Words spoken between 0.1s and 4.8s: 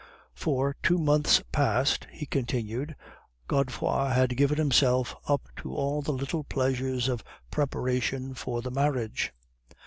"For two months past," he continued, "Godefroid had given